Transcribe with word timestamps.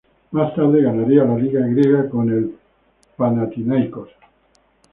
Más 0.31 0.55
tarde, 0.55 0.81
ganaría 0.81 1.23
la 1.25 1.37
liga 1.37 1.59
griega 1.67 2.09
con 2.09 2.27
el 2.31 2.55
Panathinaikos. 3.17 4.09